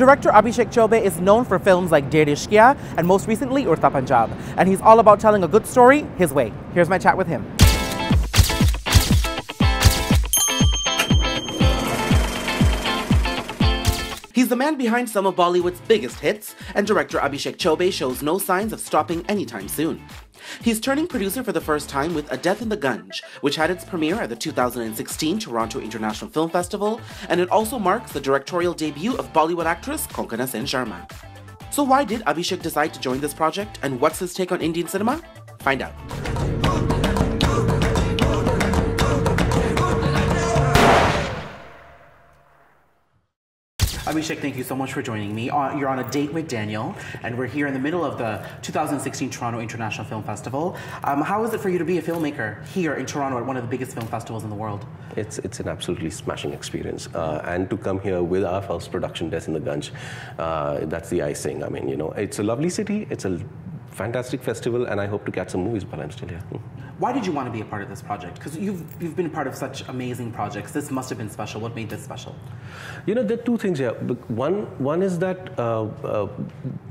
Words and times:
Director 0.00 0.30
Abhishek 0.30 0.68
Choubey 0.68 1.02
is 1.02 1.20
known 1.20 1.44
for 1.44 1.58
films 1.58 1.92
like 1.92 2.10
Ishqiya 2.10 2.74
and 2.96 3.06
most 3.06 3.28
recently 3.28 3.64
Udta 3.64 3.92
Punjab, 3.92 4.30
and 4.56 4.66
he's 4.66 4.80
all 4.80 4.98
about 4.98 5.20
telling 5.20 5.44
a 5.44 5.46
good 5.46 5.66
story 5.66 6.06
his 6.16 6.32
way. 6.32 6.54
Here's 6.72 6.88
my 6.88 6.96
chat 6.96 7.18
with 7.18 7.26
him. 7.26 7.44
He's 14.32 14.48
the 14.48 14.56
man 14.56 14.78
behind 14.78 15.10
some 15.10 15.26
of 15.26 15.36
Bollywood's 15.36 15.82
biggest 15.82 16.18
hits, 16.18 16.54
and 16.74 16.86
director 16.86 17.18
Abhishek 17.18 17.58
Choubey 17.58 17.92
shows 17.92 18.22
no 18.22 18.38
signs 18.38 18.72
of 18.72 18.80
stopping 18.80 19.22
anytime 19.26 19.68
soon. 19.68 20.00
He's 20.62 20.80
turning 20.80 21.06
producer 21.06 21.42
for 21.42 21.52
the 21.52 21.60
first 21.60 21.88
time 21.88 22.14
with 22.14 22.30
A 22.32 22.36
Death 22.36 22.62
in 22.62 22.68
the 22.68 22.76
Gunj, 22.76 23.22
which 23.40 23.56
had 23.56 23.70
its 23.70 23.84
premiere 23.84 24.20
at 24.20 24.28
the 24.28 24.36
2016 24.36 25.38
Toronto 25.38 25.80
International 25.80 26.30
Film 26.30 26.50
Festival, 26.50 27.00
and 27.28 27.40
it 27.40 27.50
also 27.50 27.78
marks 27.78 28.12
the 28.12 28.20
directorial 28.20 28.74
debut 28.74 29.16
of 29.16 29.32
Bollywood 29.32 29.66
actress 29.66 30.06
Konkona 30.06 30.48
Sen 30.48 30.64
Sharma. 30.64 31.10
So 31.70 31.82
why 31.82 32.04
did 32.04 32.22
Abhishek 32.22 32.62
decide 32.62 32.92
to 32.94 33.00
join 33.00 33.20
this 33.20 33.34
project, 33.34 33.78
and 33.82 34.00
what's 34.00 34.18
his 34.18 34.34
take 34.34 34.52
on 34.52 34.60
Indian 34.60 34.88
cinema? 34.88 35.22
Find 35.60 35.82
out. 35.82 35.94
Abhishek, 44.10 44.40
thank 44.40 44.56
you 44.56 44.64
so 44.64 44.74
much 44.74 44.92
for 44.92 45.02
joining 45.02 45.32
me. 45.32 45.50
Uh, 45.50 45.76
you're 45.76 45.88
on 45.88 46.00
a 46.00 46.10
date 46.10 46.32
with 46.32 46.48
Daniel, 46.48 46.96
and 47.22 47.38
we're 47.38 47.46
here 47.46 47.68
in 47.68 47.72
the 47.72 47.78
middle 47.78 48.04
of 48.04 48.18
the 48.18 48.44
2016 48.60 49.30
Toronto 49.30 49.60
International 49.60 50.04
Film 50.04 50.24
Festival. 50.24 50.76
Um, 51.04 51.22
how 51.22 51.44
is 51.44 51.54
it 51.54 51.60
for 51.60 51.68
you 51.68 51.78
to 51.78 51.84
be 51.84 51.98
a 51.98 52.02
filmmaker 52.02 52.66
here 52.66 52.94
in 52.94 53.06
Toronto 53.06 53.38
at 53.38 53.46
one 53.46 53.56
of 53.56 53.62
the 53.62 53.68
biggest 53.68 53.94
film 53.94 54.08
festivals 54.08 54.42
in 54.42 54.50
the 54.50 54.56
world? 54.56 54.84
It's, 55.14 55.38
it's 55.38 55.60
an 55.60 55.68
absolutely 55.68 56.10
smashing 56.10 56.52
experience. 56.52 57.06
Uh, 57.14 57.40
and 57.44 57.70
to 57.70 57.76
come 57.76 58.00
here 58.00 58.20
with 58.20 58.42
our 58.42 58.60
first 58.60 58.90
production, 58.90 59.30
Death 59.30 59.46
in 59.46 59.54
the 59.54 59.60
Gunj, 59.60 59.92
uh, 60.40 60.86
that's 60.86 61.08
the 61.08 61.22
icing. 61.22 61.62
I 61.62 61.68
mean, 61.68 61.88
you 61.88 61.96
know, 61.96 62.10
it's 62.10 62.40
a 62.40 62.42
lovely 62.42 62.68
city, 62.68 63.06
it's 63.10 63.26
a 63.26 63.40
fantastic 63.92 64.42
festival, 64.42 64.86
and 64.86 65.00
I 65.00 65.06
hope 65.06 65.24
to 65.26 65.30
catch 65.30 65.50
some 65.50 65.62
movies 65.62 65.84
while 65.84 66.00
I'm 66.00 66.10
still 66.10 66.30
here. 66.30 66.42
Why 67.00 67.12
did 67.12 67.24
you 67.24 67.32
want 67.32 67.46
to 67.46 67.50
be 67.50 67.62
a 67.62 67.64
part 67.64 67.80
of 67.80 67.88
this 67.88 68.02
project? 68.02 68.34
Because 68.34 68.58
you've, 68.58 68.84
you've 69.00 69.16
been 69.16 69.24
a 69.24 69.30
part 69.30 69.46
of 69.46 69.54
such 69.54 69.88
amazing 69.88 70.32
projects. 70.32 70.70
This 70.70 70.90
must 70.90 71.08
have 71.08 71.16
been 71.16 71.30
special. 71.30 71.58
What 71.58 71.74
made 71.74 71.88
this 71.88 72.04
special? 72.04 72.36
You 73.06 73.14
know, 73.14 73.22
there 73.22 73.38
are 73.38 73.42
two 73.42 73.56
things 73.56 73.78
here. 73.78 73.92
One, 74.28 74.66
one 74.78 75.02
is 75.02 75.18
that 75.20 75.58
uh, 75.58 75.84
uh, 75.84 76.28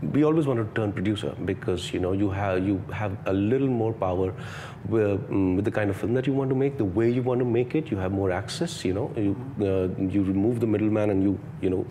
we 0.02 0.24
always 0.24 0.48
want 0.48 0.60
to 0.60 0.82
turn 0.82 0.92
producer 0.92 1.36
because 1.46 1.94
you 1.94 2.00
know 2.00 2.14
you 2.14 2.30
have 2.32 2.66
you 2.66 2.82
have 2.92 3.16
a 3.28 3.34
little 3.34 3.68
more 3.68 3.94
power 3.94 4.34
with, 4.88 5.30
um, 5.30 5.56
with, 5.56 5.66
the 5.66 5.72
kind 5.72 5.90
of 5.90 5.98
film 5.98 6.14
that 6.14 6.26
you 6.26 6.34
want 6.34 6.50
to 6.50 6.56
make, 6.56 6.78
the 6.78 6.86
way 6.86 7.10
you 7.10 7.22
want 7.22 7.40
to 7.40 7.46
make 7.46 7.76
it. 7.76 7.92
You 7.92 7.98
have 7.98 8.12
more 8.12 8.32
access. 8.32 8.84
You 8.84 8.94
know, 8.94 9.12
you 9.16 9.36
uh, 9.62 10.02
you 10.02 10.24
remove 10.24 10.60
the 10.60 10.68
middleman 10.68 11.12
and 11.12 11.22
you 11.22 11.40
you 11.62 11.70
know 11.70 11.86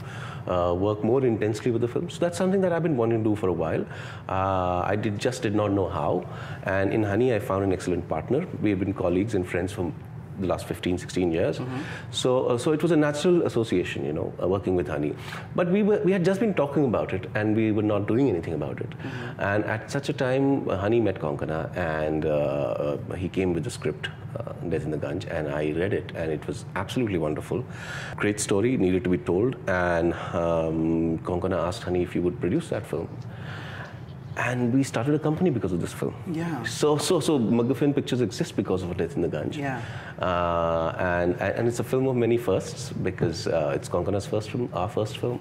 uh, 0.53 0.75
work 0.75 1.05
more 1.05 1.25
intensely 1.25 1.71
with 1.71 1.83
the 1.83 1.89
film. 1.89 2.11
So 2.11 2.19
that's 2.19 2.39
something 2.39 2.61
that 2.63 2.73
I've 2.73 2.83
been 2.83 2.97
wanting 2.97 3.23
to 3.23 3.31
do 3.31 3.37
for 3.37 3.49
a 3.49 3.53
while. 3.53 3.85
Uh, 4.29 4.81
I 4.85 4.97
did 4.97 5.19
just 5.19 5.43
did 5.43 5.55
not 5.55 5.73
know 5.73 5.89
how, 5.89 6.27
and 6.65 6.93
in 6.93 7.03
Honey 7.03 7.35
I 7.35 7.39
found 7.39 7.65
an 7.65 7.73
excellent 7.73 8.08
partner. 8.09 8.47
We 8.63 8.71
have 8.71 8.81
been 8.81 8.95
colleagues 8.95 9.35
and 9.35 9.47
friends 9.47 9.73
from 9.73 9.95
the 10.41 10.47
last 10.47 10.67
15, 10.67 10.99
16 10.99 11.33
years. 11.33 11.59
Mm-hmm. 11.59 11.79
So, 12.11 12.47
uh, 12.47 12.59
so 12.59 12.73
it 12.73 12.83
was 12.83 12.93
a 12.93 12.97
natural 12.97 13.43
association, 13.47 14.05
you 14.05 14.13
know, 14.13 14.33
uh, 14.43 14.49
working 14.49 14.77
with 14.77 14.89
Honey. 14.89 15.15
But 15.55 15.71
we, 15.71 15.83
were, 15.83 16.01
we 16.05 16.13
had 16.13 16.25
just 16.25 16.41
been 16.41 16.55
talking 16.55 16.85
about 16.85 17.13
it 17.13 17.29
and 17.35 17.57
we 17.57 17.73
were 17.73 17.83
not 17.83 18.07
doing 18.07 18.29
anything 18.29 18.55
about 18.55 18.81
it. 18.81 18.91
Mm-hmm. 18.91 19.41
And 19.41 19.65
at 19.65 19.91
such 19.91 20.09
a 20.09 20.13
time, 20.13 20.69
uh, 20.69 20.77
Honey 20.77 21.01
met 21.01 21.19
Konkona 21.19 21.77
and 21.77 22.25
uh, 22.25 22.29
uh, 22.29 23.15
he 23.15 23.29
came 23.29 23.53
with 23.53 23.65
the 23.65 23.71
script, 23.71 24.09
uh, 24.37 24.53
Death 24.69 24.85
in 24.85 24.91
the 24.91 24.99
Gunj, 24.99 25.31
and 25.31 25.49
I 25.49 25.73
read 25.73 25.93
it 25.93 26.13
and 26.15 26.31
it 26.31 26.47
was 26.47 26.65
absolutely 26.77 27.19
wonderful. 27.19 27.65
Great 28.17 28.41
story, 28.41 28.77
needed 28.77 29.05
to 29.05 29.11
be 29.11 29.19
told. 29.19 29.57
And 29.69 30.15
um, 30.15 31.19
Konkona 31.19 31.57
asked 31.57 31.83
Honey 31.83 32.03
if 32.03 32.13
he 32.13 32.21
would 32.21 32.41
produce 32.41 32.69
that 32.69 32.87
film 32.87 33.09
and 34.39 34.73
we 34.73 34.83
started 34.85 35.15
a 35.15 35.19
company 35.19 35.51
because 35.51 35.73
of 35.73 35.81
this 35.81 35.93
film. 35.93 36.15
Yeah. 36.33 36.63
So 36.63 36.97
so 36.97 37.21
so 37.21 37.39
MacGuffin 37.39 37.95
Pictures 37.95 38.21
exists 38.21 38.53
because 38.53 38.83
of 38.83 38.91
A 38.93 38.95
Death 38.95 39.17
in 39.17 39.23
the 39.23 39.29
Gunj. 39.29 39.57
Yeah. 39.57 39.83
Uh, 40.21 40.95
and 40.99 41.35
and 41.41 41.69
it's 41.69 41.81
a 41.81 41.85
film 41.85 42.07
of 42.07 42.17
many 42.17 42.39
firsts 42.39 42.91
because 42.91 43.47
uh, 43.49 43.73
it's 43.75 43.89
Konkona's 43.89 44.27
first 44.27 44.51
film, 44.51 44.69
our 44.73 44.89
first 44.89 45.19
film. 45.19 45.41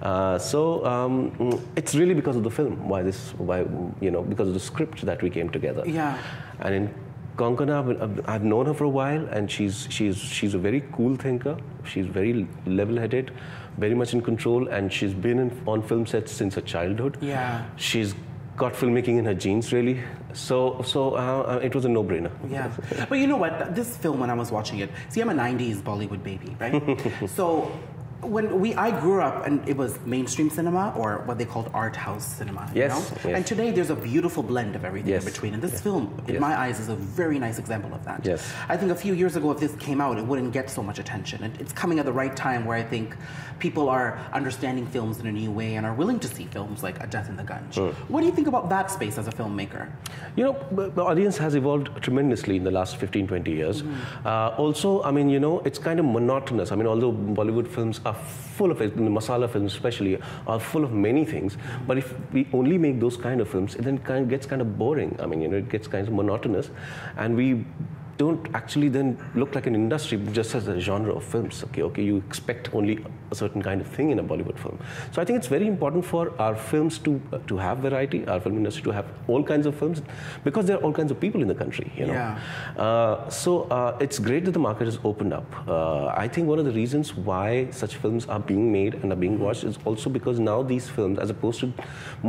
Uh, 0.00 0.38
so 0.38 0.84
um, 0.86 1.60
it's 1.76 1.94
really 1.94 2.14
because 2.14 2.36
of 2.36 2.42
the 2.42 2.50
film 2.50 2.88
why 2.88 3.02
this 3.02 3.32
why 3.36 3.58
you 4.00 4.10
know 4.10 4.22
because 4.22 4.48
of 4.48 4.54
the 4.54 4.60
script 4.60 5.04
that 5.04 5.22
we 5.22 5.28
came 5.28 5.50
together. 5.50 5.82
Yeah. 5.86 6.16
And 6.60 6.74
in 6.74 6.94
Konkona, 7.40 7.76
I've, 8.02 8.28
I've 8.28 8.44
known 8.44 8.66
her 8.66 8.74
for 8.74 8.84
a 8.84 8.94
while, 9.00 9.26
and 9.28 9.50
she's 9.50 9.86
she's 9.90 10.18
she's 10.18 10.54
a 10.54 10.58
very 10.58 10.82
cool 10.92 11.16
thinker. 11.16 11.56
She's 11.84 12.06
very 12.06 12.46
level-headed 12.66 13.32
very 13.78 13.94
much 13.94 14.14
in 14.14 14.20
control, 14.20 14.68
and 14.68 14.92
she's 14.92 15.14
been 15.14 15.38
in, 15.38 15.62
on 15.66 15.82
film 15.82 16.06
sets 16.06 16.32
since 16.32 16.54
her 16.54 16.60
childhood. 16.60 17.16
Yeah. 17.20 17.64
She's 17.76 18.14
got 18.56 18.74
filmmaking 18.74 19.18
in 19.18 19.24
her 19.24 19.34
genes, 19.34 19.72
really. 19.72 20.00
So, 20.32 20.82
so 20.82 21.16
uh, 21.16 21.54
uh 21.54 21.60
it 21.62 21.74
was 21.74 21.84
a 21.84 21.88
no-brainer. 21.88 22.30
Yeah, 22.48 22.70
but 23.08 23.18
you 23.18 23.26
know 23.26 23.36
what? 23.36 23.74
This 23.74 23.96
film, 23.96 24.20
when 24.20 24.30
I 24.30 24.34
was 24.34 24.52
watching 24.52 24.80
it, 24.80 24.90
see, 25.08 25.20
I'm 25.20 25.30
a 25.30 25.34
'90s 25.34 25.82
Bollywood 25.82 26.22
baby, 26.22 26.56
right? 26.60 27.30
so 27.36 27.72
when 28.22 28.60
we 28.60 28.74
I 28.74 28.98
grew 29.00 29.20
up 29.22 29.46
and 29.46 29.66
it 29.68 29.76
was 29.76 29.98
mainstream 30.04 30.50
cinema 30.50 30.92
or 30.96 31.22
what 31.24 31.38
they 31.38 31.44
called 31.44 31.70
art 31.72 31.96
house 31.96 32.24
cinema. 32.24 32.70
Yes, 32.74 32.74
you 32.74 32.88
know? 32.88 33.20
yes. 33.24 33.36
And 33.36 33.46
today 33.46 33.70
there's 33.70 33.90
a 33.90 33.96
beautiful 33.96 34.42
blend 34.42 34.76
of 34.76 34.84
everything 34.84 35.10
yes. 35.10 35.24
in 35.24 35.32
between. 35.32 35.54
And 35.54 35.62
this 35.62 35.72
yes. 35.72 35.80
film, 35.80 36.22
in 36.28 36.38
my 36.38 36.58
eyes, 36.58 36.80
is 36.80 36.88
a 36.88 36.96
very 36.96 37.38
nice 37.38 37.58
example 37.58 37.94
of 37.94 38.04
that. 38.04 38.24
Yes. 38.24 38.52
I 38.68 38.76
think 38.76 38.92
a 38.92 38.94
few 38.94 39.14
years 39.14 39.36
ago, 39.36 39.50
if 39.50 39.60
this 39.60 39.74
came 39.76 40.00
out, 40.00 40.18
it 40.18 40.24
wouldn't 40.24 40.52
get 40.52 40.68
so 40.68 40.82
much 40.82 40.98
attention. 40.98 41.42
And 41.44 41.58
it's 41.60 41.72
coming 41.72 41.98
at 41.98 42.04
the 42.04 42.12
right 42.12 42.36
time 42.36 42.64
where 42.64 42.76
I 42.76 42.82
think 42.82 43.16
people 43.58 43.88
are 43.88 44.18
understanding 44.32 44.86
films 44.86 45.18
in 45.20 45.26
a 45.26 45.32
new 45.32 45.50
way 45.50 45.76
and 45.76 45.86
are 45.86 45.94
willing 45.94 46.18
to 46.20 46.28
see 46.28 46.44
films 46.46 46.82
like 46.82 47.02
A 47.02 47.06
Death 47.06 47.28
in 47.28 47.36
the 47.36 47.44
Gunj. 47.44 47.74
Mm. 47.74 47.94
What 48.08 48.20
do 48.20 48.26
you 48.26 48.32
think 48.32 48.48
about 48.48 48.68
that 48.70 48.90
space 48.90 49.18
as 49.18 49.28
a 49.28 49.30
filmmaker? 49.30 49.88
You 50.36 50.44
know, 50.44 50.90
the 50.90 51.02
audience 51.02 51.36
has 51.38 51.54
evolved 51.54 52.02
tremendously 52.02 52.56
in 52.56 52.64
the 52.64 52.70
last 52.70 52.96
15, 52.96 53.28
20 53.28 53.50
years. 53.50 53.82
Mm-hmm. 53.82 54.26
Uh, 54.26 54.48
also, 54.56 55.02
I 55.02 55.10
mean, 55.10 55.28
you 55.28 55.40
know, 55.40 55.60
it's 55.60 55.78
kind 55.78 56.00
of 56.00 56.06
monotonous. 56.06 56.72
I 56.72 56.76
mean, 56.76 56.86
although 56.86 57.12
Bollywood 57.12 57.68
films 57.68 58.00
are 58.04 58.09
full 58.14 58.70
of 58.70 58.78
masala 58.78 59.48
films 59.48 59.72
especially, 59.72 60.18
are 60.46 60.60
full 60.60 60.84
of 60.84 60.92
many 60.92 61.24
things. 61.24 61.56
But 61.86 61.98
if 61.98 62.14
we 62.32 62.48
only 62.52 62.78
make 62.78 63.00
those 63.00 63.16
kind 63.16 63.40
of 63.40 63.48
films, 63.48 63.74
it 63.74 63.82
then 63.82 63.98
kind 63.98 64.24
of 64.24 64.28
gets 64.28 64.46
kind 64.46 64.60
of 64.60 64.78
boring. 64.78 65.16
I 65.20 65.26
mean, 65.26 65.40
you 65.42 65.48
know, 65.48 65.56
it 65.56 65.68
gets 65.68 65.88
kind 65.88 66.06
of 66.06 66.12
monotonous. 66.14 66.70
And 67.16 67.36
we 67.36 67.64
don't 68.20 68.48
actually 68.60 68.88
then 68.96 69.08
look 69.34 69.54
like 69.54 69.66
an 69.66 69.74
industry 69.74 70.18
just 70.38 70.54
as 70.54 70.68
a 70.68 70.78
genre 70.78 71.12
of 71.20 71.24
films. 71.24 71.64
Okay, 71.64 71.82
okay, 71.88 72.02
you 72.02 72.16
expect 72.28 72.74
only 72.74 72.96
a 73.30 73.34
certain 73.34 73.62
kind 73.62 73.80
of 73.80 73.86
thing 73.86 74.10
in 74.10 74.18
a 74.18 74.24
Bollywood 74.30 74.58
film. 74.58 74.78
So 75.12 75.22
I 75.22 75.24
think 75.24 75.38
it's 75.38 75.46
very 75.46 75.66
important 75.66 76.04
for 76.04 76.22
our 76.46 76.54
films 76.54 76.98
to 77.06 77.20
uh, 77.32 77.38
to 77.50 77.56
have 77.56 77.78
variety, 77.86 78.20
our 78.26 78.40
film 78.46 78.58
industry 78.62 78.82
to 78.88 78.92
have 78.98 79.06
all 79.28 79.42
kinds 79.52 79.70
of 79.70 79.78
films, 79.82 80.02
because 80.48 80.66
there 80.66 80.76
are 80.78 80.82
all 80.88 80.92
kinds 81.00 81.14
of 81.14 81.20
people 81.20 81.46
in 81.46 81.48
the 81.52 81.58
country. 81.62 81.86
You 81.96 82.08
know, 82.08 82.18
yeah. 82.18 82.84
Uh, 82.86 83.30
so 83.30 83.62
uh, 83.78 84.06
it's 84.08 84.18
great 84.28 84.44
that 84.50 84.58
the 84.58 84.64
market 84.66 84.90
has 84.92 84.98
opened 85.12 85.32
up. 85.38 85.56
Uh, 85.76 86.06
I 86.24 86.28
think 86.28 86.52
one 86.54 86.58
of 86.64 86.68
the 86.70 86.76
reasons 86.80 87.14
why 87.30 87.70
such 87.70 87.96
films 88.04 88.28
are 88.36 88.40
being 88.52 88.70
made 88.76 88.98
and 89.00 89.16
are 89.16 89.22
being 89.24 89.38
watched 89.46 89.64
is 89.72 89.78
also 89.84 90.10
because 90.18 90.44
now 90.50 90.58
these 90.74 90.88
films, 90.98 91.18
as 91.18 91.30
opposed 91.36 91.60
to 91.60 91.72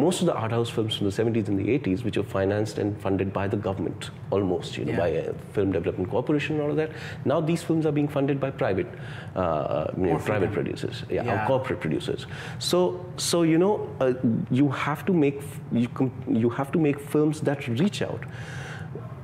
most 0.06 0.22
of 0.22 0.32
the 0.32 0.36
art 0.46 0.52
house 0.60 0.70
films 0.80 0.96
from 0.96 1.12
the 1.12 1.16
70s 1.22 1.48
and 1.50 1.60
the 1.60 1.68
80s, 1.80 2.06
which 2.10 2.18
are 2.24 2.28
financed 2.38 2.78
and 2.86 2.98
funded 3.08 3.34
by 3.42 3.48
the 3.56 3.62
government 3.70 4.12
almost, 4.38 4.78
you 4.78 4.86
know, 4.86 4.94
yeah. 4.94 5.06
by 5.06 5.08
a 5.08 5.34
film 5.60 5.72
Development 5.84 6.10
Corporation 6.10 6.56
and 6.56 6.64
all 6.64 6.72
of 6.72 6.78
that. 6.78 6.92
Now 7.26 7.42
these 7.42 7.64
films 7.64 7.86
are 7.86 7.92
being 7.92 8.08
funded 8.08 8.40
by 8.40 8.52
private, 8.52 8.88
uh, 9.36 9.88
you 9.98 10.08
know, 10.08 10.18
private 10.18 10.52
producers, 10.52 11.04
yeah, 11.10 11.24
yeah. 11.24 11.48
corporate 11.48 11.80
producers. 11.80 12.26
So, 12.60 13.06
so 13.18 13.44
you 13.44 13.58
know, 13.58 13.90
uh, 14.00 14.14
you 14.50 14.70
have 14.70 15.06
to 15.06 15.14
make 15.14 15.42
you, 15.72 15.90
you 16.28 16.50
have 16.50 16.72
to 16.72 16.80
make 16.80 17.00
films 17.00 17.42
that 17.42 17.68
reach 17.68 18.02
out 18.02 18.24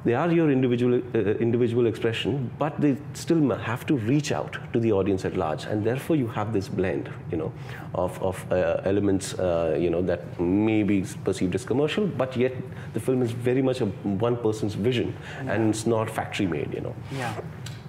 they 0.08 0.14
are 0.14 0.32
your 0.32 0.50
individual 0.50 1.02
uh, 1.14 1.20
individual 1.46 1.88
expression, 1.88 2.50
but 2.58 2.80
they 2.80 2.96
still 3.14 3.56
have 3.56 3.86
to 3.88 3.98
reach 3.98 4.32
out 4.32 4.58
to 4.74 4.80
the 4.80 4.92
audience 4.92 5.26
at 5.26 5.36
large, 5.36 5.66
and 5.66 5.84
therefore 5.84 6.16
you 6.16 6.28
have 6.28 6.54
this 6.54 6.70
blend, 6.70 7.10
you 7.32 7.38
know, 7.38 7.52
of, 7.94 8.22
of 8.22 8.52
uh, 8.52 8.82
elements, 8.86 9.34
uh, 9.34 9.78
you 9.80 9.90
know, 9.90 10.02
that 10.02 10.40
may 10.40 10.84
be 10.84 11.04
perceived 11.26 11.56
as 11.56 11.66
commercial, 11.66 12.08
but 12.08 12.38
yet 12.38 12.54
the 12.94 13.00
film 13.00 13.22
is 13.22 13.32
very 13.32 13.62
much 13.62 13.82
a 13.82 13.86
one 14.28 14.38
person's 14.38 14.76
vision, 14.76 15.14
yeah. 15.44 15.54
and 15.54 15.70
it's 15.70 15.86
not 15.86 16.10
factory 16.10 16.48
made, 16.48 16.74
you 16.74 16.82
know. 16.82 16.96
Yeah. 17.12 17.34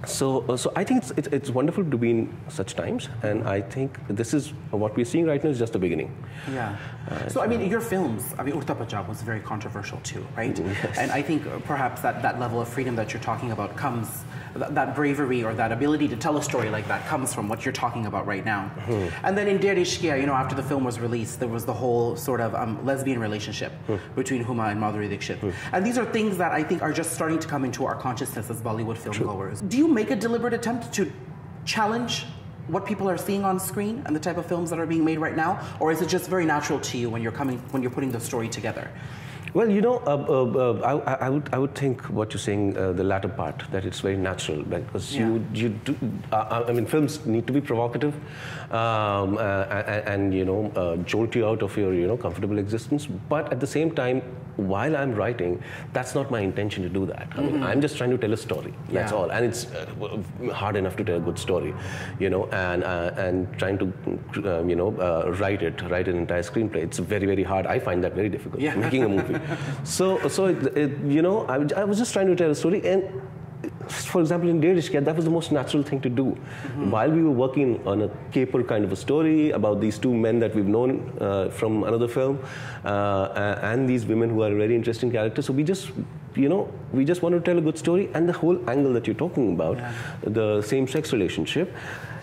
So, 0.06 0.44
uh, 0.48 0.56
so 0.56 0.72
I 0.76 0.84
think 0.84 1.02
it's, 1.02 1.10
it's, 1.16 1.28
it's, 1.28 1.50
wonderful 1.50 1.84
to 1.84 1.98
be 1.98 2.10
in 2.10 2.36
such 2.48 2.76
times, 2.76 3.08
and 3.22 3.48
I 3.48 3.60
think 3.60 3.98
this 4.06 4.32
is 4.32 4.50
what 4.70 4.96
we're 4.96 5.04
seeing 5.04 5.26
right 5.26 5.42
now 5.42 5.50
is 5.50 5.58
just 5.58 5.72
the 5.72 5.78
beginning. 5.78 6.14
Yeah. 6.52 6.76
Uh, 7.10 7.28
so, 7.28 7.40
I 7.40 7.48
mean, 7.48 7.68
your 7.68 7.80
films, 7.80 8.22
I 8.38 8.44
mean, 8.44 8.54
Udta 8.54 8.78
Punjab 8.78 9.08
was 9.08 9.22
very 9.22 9.40
controversial 9.40 9.98
too, 10.04 10.24
right? 10.36 10.56
Yes. 10.56 10.98
And 10.98 11.10
I 11.10 11.20
think 11.20 11.42
perhaps 11.64 12.00
that, 12.02 12.22
that 12.22 12.38
level 12.38 12.60
of 12.60 12.68
freedom 12.68 12.94
that 12.94 13.12
you're 13.12 13.22
talking 13.22 13.50
about 13.50 13.76
comes 13.76 14.22
th- 14.54 14.70
that 14.70 14.94
bravery 14.94 15.44
or 15.44 15.54
that 15.54 15.72
ability 15.72 16.08
to 16.08 16.16
tell 16.16 16.36
a 16.36 16.42
story 16.42 16.70
like 16.70 16.86
that 16.88 17.06
comes 17.06 17.34
from 17.34 17.48
what 17.48 17.64
you're 17.64 17.72
talking 17.72 18.06
about 18.06 18.26
right 18.26 18.44
now. 18.44 18.70
Mm-hmm. 18.76 19.26
And 19.26 19.36
then 19.36 19.48
in 19.48 19.58
Dedh 19.58 19.78
you 20.02 20.26
know, 20.26 20.34
after 20.34 20.54
the 20.54 20.62
film 20.62 20.84
was 20.84 20.98
released, 20.98 21.40
there 21.40 21.48
was 21.48 21.64
the 21.64 21.72
whole 21.72 22.16
sort 22.16 22.40
of 22.40 22.54
um, 22.54 22.84
lesbian 22.84 23.18
relationship 23.18 23.72
mm. 23.86 24.00
between 24.14 24.44
Huma 24.44 24.70
and 24.70 24.80
Madhuri 24.80 25.08
Dixit. 25.08 25.40
Mm. 25.40 25.54
And 25.72 25.86
these 25.86 25.98
are 25.98 26.04
things 26.04 26.36
that 26.38 26.52
I 26.52 26.62
think 26.62 26.82
are 26.82 26.92
just 26.92 27.12
starting 27.12 27.38
to 27.38 27.48
come 27.48 27.64
into 27.64 27.84
our 27.84 27.94
consciousness 27.94 28.50
as 28.50 28.60
Bollywood 28.60 28.96
film 28.96 29.18
goers. 29.18 29.60
Do 29.62 29.76
you 29.76 29.88
make 29.88 30.10
a 30.10 30.16
deliberate 30.16 30.54
attempt 30.54 30.92
to 30.94 31.10
challenge 31.64 32.26
what 32.68 32.84
people 32.84 33.08
are 33.08 33.18
seeing 33.18 33.44
on 33.44 33.58
screen 33.58 34.02
and 34.06 34.14
the 34.14 34.20
type 34.20 34.36
of 34.36 34.46
films 34.46 34.70
that 34.70 34.78
are 34.78 34.86
being 34.86 35.04
made 35.04 35.18
right 35.18 35.36
now, 35.36 35.60
or 35.80 35.90
is 35.90 36.02
it 36.02 36.08
just 36.08 36.28
very 36.28 36.44
natural 36.44 36.78
to 36.80 36.98
you 36.98 37.10
when 37.10 37.22
you're 37.22 37.32
coming 37.32 37.58
when 37.70 37.82
you're 37.82 37.90
putting 37.90 38.12
the 38.12 38.20
story 38.20 38.48
together? 38.48 38.90
Well, 39.54 39.70
you 39.70 39.80
know, 39.80 40.02
uh, 40.06 40.16
uh, 40.28 40.82
uh, 40.84 41.00
I, 41.06 41.26
I, 41.26 41.30
would 41.30 41.48
I 41.52 41.58
would 41.58 41.74
think 41.74 42.02
what 42.10 42.32
you're 42.32 42.40
saying, 42.40 42.76
uh, 42.76 42.92
the 42.92 43.04
latter 43.04 43.28
part, 43.28 43.62
that 43.70 43.84
it's 43.84 44.00
very 44.00 44.16
natural 44.16 44.62
because 44.62 45.14
yeah. 45.14 45.26
you 45.26 45.46
you 45.54 45.68
do. 45.68 45.96
Uh, 46.32 46.64
I 46.68 46.72
mean, 46.72 46.86
films 46.86 47.24
need 47.26 47.46
to 47.46 47.52
be 47.52 47.60
provocative, 47.60 48.14
um, 48.72 49.38
and, 49.38 50.08
and, 50.08 50.34
you 50.34 50.44
know, 50.44 51.02
jolt 51.06 51.34
you 51.34 51.46
out 51.46 51.62
of 51.62 51.76
your 51.76 51.94
you 51.94 52.06
know 52.06 52.16
comfortable 52.16 52.58
existence. 52.58 53.06
But 53.06 53.52
at 53.52 53.60
the 53.60 53.66
same 53.66 53.90
time, 53.94 54.22
while 54.56 54.96
I'm 54.96 55.14
writing, 55.14 55.62
that's 55.92 56.14
not 56.14 56.30
my 56.30 56.40
intention 56.40 56.82
to 56.82 56.88
do 56.88 57.06
that. 57.06 57.28
I 57.36 57.40
mean, 57.40 57.54
mm-hmm. 57.54 57.62
I'm 57.62 57.80
just 57.80 57.96
trying 57.96 58.10
to 58.10 58.18
tell 58.18 58.32
a 58.32 58.36
story. 58.36 58.74
That's 58.90 59.12
yeah. 59.12 59.18
all, 59.18 59.30
and 59.30 59.44
it's 59.46 59.66
hard 60.52 60.76
enough 60.76 60.96
to 60.96 61.04
tell 61.04 61.16
a 61.16 61.20
good 61.20 61.38
story, 61.38 61.74
you 62.18 62.28
know, 62.28 62.46
and 62.48 62.84
and 62.84 63.58
trying 63.58 63.78
to 63.78 63.92
you 64.68 64.76
know 64.76 64.90
write 65.40 65.62
it, 65.62 65.80
write 65.88 66.08
an 66.08 66.16
entire 66.16 66.42
screenplay. 66.42 66.82
It's 66.82 66.98
very 66.98 67.26
very 67.26 67.44
hard. 67.44 67.66
I 67.66 67.78
find 67.78 68.04
that 68.04 68.14
very 68.14 68.28
difficult. 68.28 68.60
Yeah. 68.60 68.74
Making 68.74 69.04
a 69.04 69.08
movie 69.08 69.37
so, 69.84 70.28
so 70.28 70.46
it, 70.46 70.76
it, 70.76 70.98
you 71.06 71.22
know, 71.22 71.46
I, 71.46 71.80
I, 71.80 71.84
was 71.84 71.98
just 71.98 72.12
trying 72.12 72.26
to 72.28 72.36
tell 72.36 72.50
a 72.50 72.54
story, 72.54 72.86
and 72.86 73.04
for 73.88 74.20
example, 74.20 74.48
in 74.48 74.60
Dedh 74.60 75.04
that 75.04 75.16
was 75.16 75.24
the 75.24 75.30
most 75.30 75.50
natural 75.50 75.82
thing 75.82 76.00
to 76.00 76.08
do. 76.08 76.24
Mm-hmm. 76.24 76.90
While 76.90 77.10
we 77.10 77.22
were 77.22 77.30
working 77.30 77.86
on 77.86 78.02
a 78.02 78.10
caper 78.32 78.62
kind 78.62 78.84
of 78.84 78.92
a 78.92 78.96
story 78.96 79.50
about 79.50 79.80
these 79.80 79.98
two 79.98 80.14
men 80.14 80.38
that 80.40 80.54
we've 80.54 80.66
known 80.66 81.12
uh, 81.20 81.48
from 81.50 81.84
another 81.84 82.08
film, 82.08 82.38
uh, 82.84 83.58
and 83.62 83.88
these 83.88 84.06
women 84.06 84.30
who 84.30 84.42
are 84.42 84.54
very 84.54 84.74
interesting 84.74 85.10
characters, 85.10 85.46
so 85.46 85.52
we 85.52 85.64
just 85.64 85.90
you 86.34 86.48
know, 86.48 86.72
we 86.92 87.04
just 87.04 87.22
want 87.22 87.34
to 87.34 87.40
tell 87.40 87.58
a 87.58 87.60
good 87.60 87.78
story, 87.78 88.08
and 88.14 88.28
the 88.28 88.32
whole 88.32 88.58
angle 88.70 88.92
that 88.92 89.06
you're 89.06 89.16
talking 89.16 89.54
about, 89.54 89.76
yeah. 89.76 89.92
the 90.22 90.62
same-sex 90.62 91.12
relationship, 91.12 91.74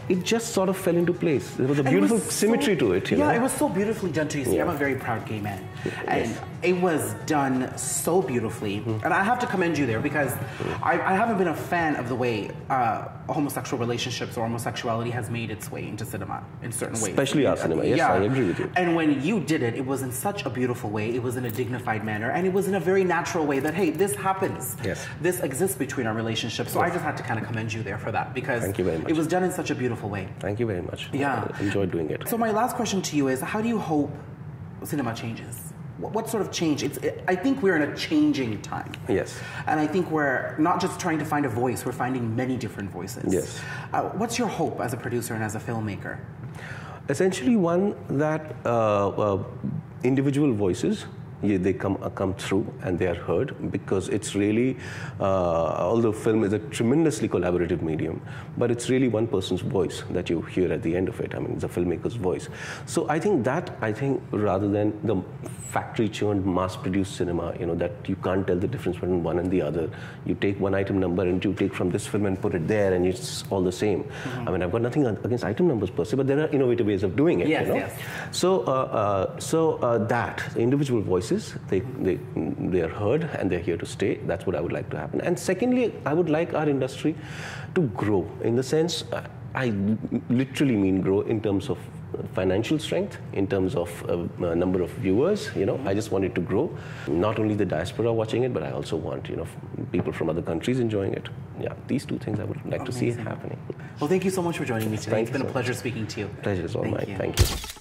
it 0.10 0.24
just 0.24 0.54
sort 0.54 0.70
of 0.70 0.78
fell 0.78 0.96
into 0.96 1.14
place. 1.14 1.56
There 1.56 1.68
was 1.68 1.80
a 1.80 1.84
beautiful 1.84 2.18
was 2.18 2.32
symmetry 2.32 2.76
so, 2.76 2.88
to 2.88 2.94
it. 2.94 3.12
yeah, 3.12 3.18
know? 3.18 3.30
it 3.32 3.42
was 3.42 3.52
so 3.52 3.70
beautifully 3.70 4.12
done 4.12 4.28
too. 4.28 4.40
You 4.40 4.46
see, 4.46 4.56
yeah. 4.58 4.64
I'm 4.64 4.70
a 4.70 4.78
very 4.78 4.96
proud 4.96 5.26
gay 5.26 5.40
man, 5.40 5.68
and 6.06 6.38
it 6.62 6.76
was 6.82 7.14
done 7.26 7.76
so 7.78 8.22
beautifully. 8.22 8.82
Mm. 8.82 9.04
And 9.04 9.14
I 9.14 9.24
have 9.24 9.40
to 9.40 9.48
commend 9.48 9.78
you 9.78 9.86
there 9.86 10.00
because 10.00 10.32
mm. 10.32 10.82
I, 10.84 10.94
I, 10.94 11.14
haven't 11.16 11.38
been 11.38 11.48
a 11.50 11.56
fan 11.56 11.96
of 11.96 12.10
the 12.10 12.16
way 12.16 12.52
uh, 12.70 13.08
homosexual 13.30 13.80
relationships 13.80 14.38
or 14.38 14.44
homosexuality 14.44 15.12
has 15.12 15.30
made 15.30 15.52
its 15.52 15.72
way 15.72 15.88
into 15.88 16.06
cinema 16.06 16.44
in 16.64 16.72
certain 16.72 17.00
ways. 17.02 17.10
Especially 17.10 17.46
our 17.46 17.58
cinema. 17.58 17.86
Yes, 17.86 17.98
yeah. 17.98 18.14
I 18.14 18.18
agree 18.18 18.48
with 18.48 18.60
you. 18.60 18.72
And 18.76 18.96
when 18.96 19.22
you 19.22 19.40
did 19.40 19.64
it, 19.64 19.76
it 19.76 19.86
was 19.86 20.02
in 20.02 20.12
such 20.12 20.46
a 20.46 20.50
beautiful 20.50 20.90
way. 20.90 21.14
It 21.14 21.22
was 21.22 21.36
in 21.38 21.46
a 21.46 21.52
dignified 21.52 22.04
manner, 22.04 22.32
and 22.32 22.46
it 22.46 22.54
was 22.54 22.68
in 22.68 22.76
a 22.76 22.80
very 22.80 23.04
natural 23.04 23.46
way. 23.46 23.60
That 23.60 23.74
hey, 23.74 23.90
this 23.92 24.16
happens. 24.16 24.76
Yes. 24.84 25.06
This 25.22 25.40
exists 25.42 25.78
between 25.78 26.08
our 26.08 26.14
relationships. 26.14 26.74
So 26.74 26.80
yes. 26.80 26.90
I 26.90 26.94
just 26.94 27.06
had 27.06 27.18
to 27.18 27.24
kind 27.24 27.40
of 27.40 27.46
commend 27.46 27.74
you 27.74 27.84
there 27.84 27.98
for 27.98 28.12
that 28.12 28.34
because 28.34 28.64
Thank 28.64 28.78
you 28.78 28.86
very 28.86 28.98
much. 28.98 29.10
it 29.10 29.16
was 29.16 29.28
done 29.28 29.44
in 29.44 29.52
such 29.52 29.70
a 29.70 29.76
beautiful 29.76 29.95
way. 30.04 30.28
Thank 30.40 30.60
you 30.60 30.66
very 30.66 30.82
much. 30.82 31.10
Yeah. 31.14 31.48
I 31.54 31.62
enjoyed 31.62 31.92
doing 31.92 32.10
it. 32.10 32.28
So 32.28 32.38
my 32.38 32.52
last 32.52 32.76
question 32.76 33.02
to 33.02 33.16
you 33.16 33.28
is, 33.28 33.42
how 33.42 33.62
do 33.62 33.68
you 33.68 33.80
hope 33.80 34.12
cinema 34.84 35.14
changes? 35.14 35.74
What, 35.98 36.12
what 36.14 36.30
sort 36.30 36.42
of 36.42 36.52
change? 36.52 36.84
It's, 36.84 36.98
it, 36.98 37.24
I 37.28 37.36
think 37.36 37.64
we're 37.64 37.78
in 37.78 37.90
a 37.90 37.96
changing 37.96 38.62
time. 38.62 38.92
Yes. 39.08 39.40
And 39.68 39.80
I 39.80 39.88
think 39.88 40.12
we're 40.12 40.58
not 40.58 40.82
just 40.82 41.00
trying 41.00 41.20
to 41.20 41.26
find 41.26 41.46
a 41.46 41.50
voice, 41.50 41.86
we're 41.86 41.94
finding 41.94 42.36
many 42.36 42.58
different 42.58 42.92
voices. 42.92 43.34
Yes. 43.34 43.62
Uh, 43.94 44.04
what's 44.10 44.38
your 44.38 44.48
hope 44.48 44.82
as 44.82 44.94
a 44.94 44.98
producer 44.98 45.34
and 45.34 45.44
as 45.44 45.56
a 45.56 45.60
filmmaker? 45.60 46.20
Essentially, 47.08 47.56
one 47.56 47.96
that 48.10 48.56
uh, 48.66 49.10
uh, 49.10 49.44
individual 50.04 50.54
voices 50.54 51.06
they 51.42 51.74
come 51.74 51.98
uh, 52.02 52.10
come 52.10 52.34
through 52.34 52.66
and 52.84 52.98
they 52.98 53.08
are 53.08 53.16
heard 53.16 53.72
because 53.72 54.10
it's 54.10 54.36
really, 54.36 54.78
uh, 55.20 55.24
although 55.24 56.12
film 56.12 56.44
is 56.44 56.54
a 56.54 56.60
tremendously 56.60 57.28
collaborative 57.28 57.82
medium, 57.82 58.22
but 58.58 58.72
it's 58.72 58.90
really 58.90 59.08
one 59.08 59.28
person's 59.28 59.62
voice 59.62 60.04
that 60.12 60.30
you 60.30 60.42
hear 60.42 60.72
at 60.72 60.82
the 60.82 60.96
end 60.96 61.10
of 61.10 61.20
it. 61.20 61.36
I 61.36 61.40
mean, 61.40 61.54
it's 61.54 61.64
a 61.64 61.68
filmmaker's 61.68 62.16
voice. 62.16 62.50
So 62.86 63.10
I 63.10 63.20
think 63.20 63.44
that 63.46 63.78
I 63.82 63.92
think 63.92 64.22
rather 64.32 64.68
than 64.68 65.00
the 65.04 65.22
factory 65.76 66.08
churned, 66.08 66.46
mass 66.46 66.76
produced 66.78 67.18
cinema, 67.18 67.54
you 67.60 67.66
know, 67.66 67.76
that 67.76 67.92
you 68.08 68.16
can't 68.28 68.48
tell 68.48 68.60
the 68.66 68.68
difference 68.68 68.98
between 68.98 69.24
one 69.24 69.40
and 69.40 69.52
the 69.52 69.62
other. 69.62 69.90
You 70.26 70.36
take 70.36 70.58
one 70.58 70.74
item 70.74 71.00
number 71.00 71.24
and 71.24 71.44
you 71.44 71.54
take 71.54 71.74
from 71.74 71.90
this 71.90 72.08
film 72.08 72.26
and 72.28 72.40
put 72.42 72.56
it 72.56 72.66
there, 72.66 72.94
and 72.94 73.06
it's 73.06 73.44
all 73.50 73.62
the 73.62 73.74
same. 73.74 74.04
Mm-hmm. 74.04 74.48
I 74.48 74.52
mean, 74.52 74.64
I've 74.64 74.72
got 74.72 74.82
nothing 74.82 75.06
against 75.06 75.44
item 75.44 75.68
numbers 75.68 75.90
per 75.90 76.06
se, 76.06 76.16
but 76.16 76.28
there 76.28 76.40
are 76.40 76.48
innovative 76.48 76.88
ways 76.88 77.04
of 77.04 77.18
doing 77.18 77.42
it. 77.42 77.50
Yes, 77.50 77.68
you 77.68 77.74
know? 77.74 77.80
yes. 77.80 78.00
So, 78.32 78.62
uh, 78.62 78.72
uh, 79.02 79.40
so 79.40 79.74
uh, 79.80 79.98
that 80.16 80.44
individual 80.56 81.02
voices, 81.30 81.56
they, 81.70 81.80
they, 82.02 82.20
they 82.36 82.82
are 82.82 82.90
heard 82.90 83.24
and 83.40 83.52
they're 83.52 83.60
here 83.60 83.78
to 83.78 83.86
stay. 83.86 84.16
That's 84.28 84.46
what 84.46 84.56
I 84.56 84.62
would 84.62 84.72
like 84.72 84.90
to 84.92 84.98
happen. 84.98 85.22
And 85.22 85.38
secondly, 85.38 85.94
I 86.06 86.14
would 86.14 86.30
like 86.30 86.54
our 86.54 86.70
industry 86.70 87.16
to 87.76 87.82
grow 87.90 88.30
in 88.44 88.56
the 88.56 88.64
sense, 88.64 89.04
uh, 89.12 89.28
I 89.54 89.74
literally 90.30 90.76
mean 90.76 91.02
grow 91.02 91.22
in 91.22 91.42
terms 91.42 91.70
of 91.70 91.78
financial 92.34 92.78
strength, 92.78 93.18
in 93.34 93.48
terms 93.48 93.76
of 93.76 93.90
uh, 94.10 94.54
number 94.54 94.82
of 94.82 94.90
viewers. 94.92 95.50
You 95.56 95.66
know, 95.66 95.80
I 95.86 95.94
just 95.94 96.12
want 96.12 96.26
it 96.26 96.36
to 96.36 96.42
grow. 96.42 96.70
Not 97.08 97.40
only 97.40 97.56
the 97.56 97.66
diaspora 97.66 98.12
watching 98.12 98.44
it, 98.44 98.54
but 98.54 98.64
I 98.64 98.72
also 98.72 98.98
want 98.98 99.30
you 99.30 99.38
know 99.38 99.48
people 99.94 100.12
from 100.12 100.30
other 100.30 100.42
countries 100.42 100.80
enjoying 100.80 101.14
it. 101.14 101.30
Yeah, 101.60 101.74
these 101.88 102.06
two 102.06 102.20
things 102.20 102.40
I 102.42 102.44
would 102.44 102.58
like 102.66 102.82
Amazing. 102.82 102.86
to 102.86 103.16
see 103.16 103.24
happening. 103.24 103.58
Well, 104.00 104.10
thank 104.10 104.26
you 104.26 104.32
so 104.32 104.42
much 104.42 104.58
for 104.58 104.66
joining 104.66 104.92
me 104.92 104.98
today. 104.98 105.12
Thank 105.12 105.30
it's 105.30 105.38
been 105.38 105.48
so 105.48 105.48
a 105.48 105.52
pleasure 105.52 105.72
much. 105.72 105.80
speaking 105.80 106.08
to 106.08 106.20
you. 106.20 106.28
Pleasure 106.44 106.66
is 106.66 106.76
all 106.76 106.84
thank 106.84 106.98
mine. 106.98 107.10
You. 107.10 107.18
Thank 107.18 107.40
you. 107.40 107.75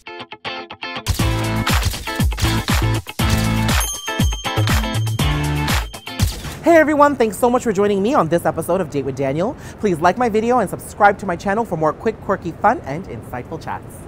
Hey 6.64 6.76
everyone, 6.76 7.14
thanks 7.14 7.36
so 7.38 7.50
much 7.50 7.62
for 7.62 7.74
joining 7.74 8.02
me 8.02 8.14
on 8.14 8.28
this 8.28 8.46
episode 8.46 8.80
of 8.80 8.88
Date 8.88 9.04
with 9.04 9.16
Daniel. 9.16 9.54
Please 9.80 9.98
like 9.98 10.16
my 10.16 10.30
video 10.30 10.60
and 10.60 10.70
subscribe 10.70 11.18
to 11.18 11.26
my 11.26 11.36
channel 11.36 11.62
for 11.62 11.76
more 11.76 11.92
quick, 11.92 12.18
quirky, 12.22 12.52
fun, 12.52 12.80
and 12.86 13.04
insightful 13.04 13.62
chats. 13.62 14.03